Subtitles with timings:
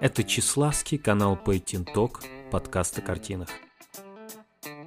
[0.00, 2.22] Это Чеславский канал Пейтин Ток,
[2.52, 3.48] подкаст о картинах.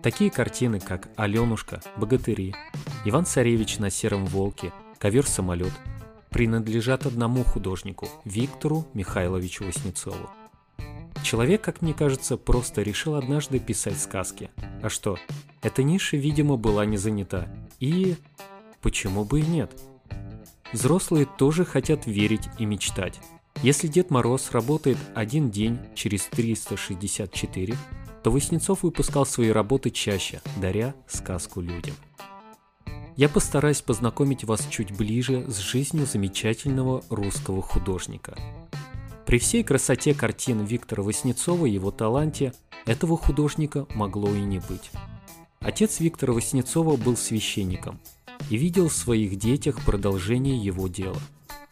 [0.02, 2.56] Такие картины, как «Аленушка», «Богатыри»,
[3.04, 5.74] «Иван-Царевич на сером волке», «Ковер-самолет»
[6.30, 10.30] принадлежат одному художнику– Виктору Михайловичу Васнецову.
[11.24, 14.50] Человек, как мне кажется, просто решил однажды писать сказки.
[14.82, 15.18] А что?
[15.62, 17.50] Эта ниша, видимо, была не занята.
[17.82, 18.16] И
[18.80, 19.74] почему бы и нет?
[20.74, 23.20] Взрослые тоже хотят верить и мечтать.
[23.62, 27.76] Если Дед Мороз работает один день через 364,
[28.24, 31.96] то Васнецов выпускал свои работы чаще, даря сказку людям.
[33.18, 38.38] Я постараюсь познакомить вас чуть ближе с жизнью замечательного русского художника.
[39.26, 42.54] При всей красоте картин Виктора Васнецова и его таланте
[42.86, 44.90] этого художника могло и не быть.
[45.60, 48.00] Отец Виктора Васнецова был священником
[48.52, 51.18] и видел в своих детях продолжение его дела.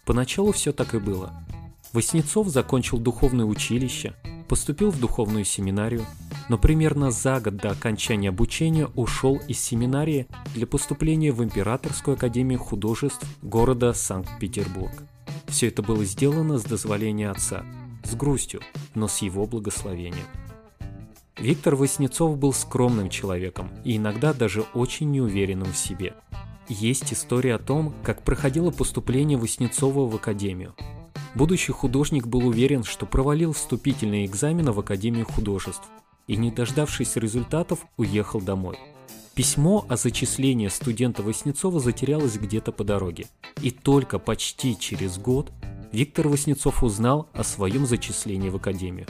[0.05, 1.45] Поначалу все так и было–
[1.91, 4.13] Воснецов закончил духовное училище,
[4.47, 6.05] поступил в духовную семинарию,
[6.47, 12.59] но примерно за год до окончания обучения ушел из семинарии для поступления в Императорскую академию
[12.59, 14.93] художеств города Санкт-Петербург.
[15.47, 17.65] Все это было сделано с дозволения отца,
[18.03, 18.61] с грустью,
[18.93, 20.27] но с его благословением.
[21.39, 26.13] Виктор Воснецов был скромным человеком и иногда даже очень неуверенным в себе.
[26.69, 30.75] Есть история о том, как проходило поступление Воснецова в академию–
[31.35, 35.87] Будущий художник был уверен, что провалил вступительные экзамены в Академию художеств
[36.27, 38.77] и, не дождавшись результатов, уехал домой.
[39.35, 43.27] Письмо о зачислении студента Васнецова затерялось где-то по дороге.
[43.61, 45.51] И только почти через год
[45.91, 49.07] Виктор Васнецов узнал о своем зачислении в Академию.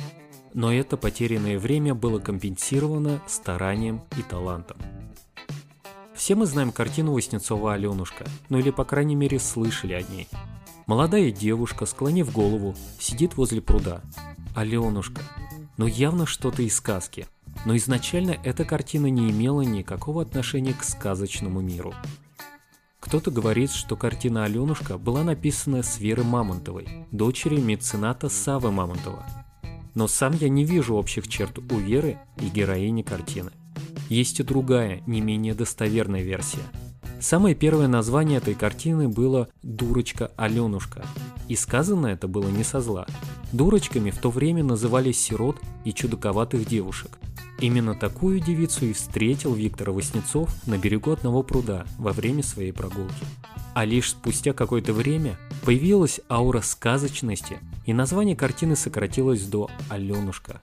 [0.53, 4.77] Но это потерянное время было компенсировано старанием и талантом.
[6.19, 10.27] Все мы знаем картину Васнецова «Аленушка», ну или по крайней мере слышали о ней–
[10.89, 14.01] Молодая девушка, склонив голову, сидит возле пруда.
[14.55, 15.21] Аленушка.
[15.77, 17.27] Ну явно что-то из сказки.
[17.63, 21.93] Но изначально эта картина не имела никакого отношения к сказочному миру.
[22.99, 29.23] Кто-то говорит, что картина «Аленушка» была написана с Веры Мамонтовой, дочери мецената Савы Мамонтова.
[29.93, 33.51] Но сам я не вижу общих черт у Веры и героини картины.
[34.09, 36.63] Есть и другая, не менее достоверная версия–
[37.19, 41.05] Самое первое название этой картины было «Дурочка Аленушка».
[41.49, 43.05] И сказано это было не со зла.
[43.51, 47.19] Дурочками в то время называли сирот и чудаковатых девушек.
[47.59, 53.25] Именно такую девицу и встретил Виктор Васнецов на берегу одного пруда во время своей прогулки.
[53.73, 60.61] А лишь спустя какое-то время появилась аура сказочности, и название картины сократилось до «Аленушка».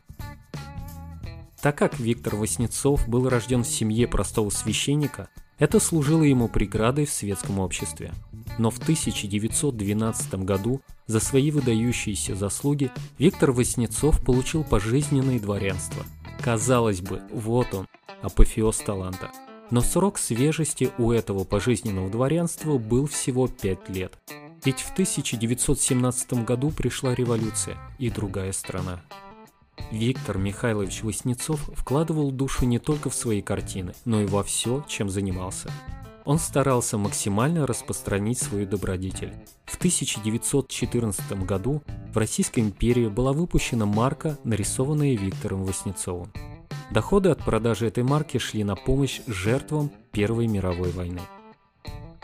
[1.61, 5.29] Так как Виктор Васнецов был рожден в семье простого священника,
[5.59, 8.13] это служило ему преградой в светском обществе.
[8.59, 16.05] Но в 1912 году за свои выдающиеся заслуги Виктор Васнецов получил пожизненное дворянство.
[16.43, 17.87] Казалось бы, вот он,
[18.23, 19.31] апофеоз таланта.
[19.71, 24.19] Но срок свежести у этого пожизненного дворянства был всего 5 лет.
[24.65, 29.03] Ведь в 1917 году пришла революция и другая страна.
[29.91, 35.09] Виктор Михайлович Васнецов вкладывал душу не только в свои картины, но и во все, чем
[35.09, 35.71] занимался.
[36.25, 39.33] Он старался максимально распространить свою добродетель.
[39.65, 41.83] В 1914 году
[42.13, 46.33] в Российской империи была выпущена марка, нарисованная Виктором Васнецовым.
[46.91, 51.21] Доходы от продажи этой марки шли на помощь жертвам Первой мировой войны.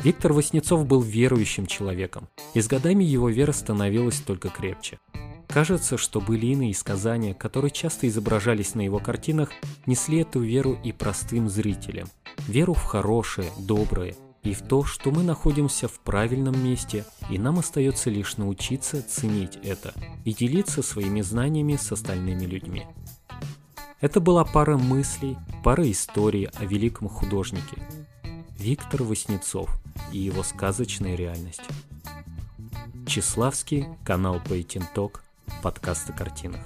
[0.02, 4.98] Виктор Васнецов был верующим человеком, и с годами его вера становилась только крепче–
[5.52, 9.50] Кажется, что былины и сказания, которые часто изображались на его картинах,
[9.84, 12.08] несли эту веру и простым зрителям.
[12.48, 17.58] Веру в хорошее, доброе и в то, что мы находимся в правильном месте, и нам
[17.58, 22.86] остается лишь научиться ценить это и делиться своими знаниями с остальными людьми.
[24.00, 27.76] Это была пара мыслей, пара историй о великом художнике.
[28.58, 29.70] Виктор Васнецов
[30.12, 31.62] и его сказочная реальность.
[33.06, 35.22] Чеславский, канал Пейтин Ток,
[35.62, 36.60] подкаст о картинах.